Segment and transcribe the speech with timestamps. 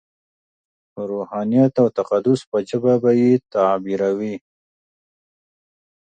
[0.91, 4.35] په روحانیت او تقدس په ژبه به یې تعبیروي.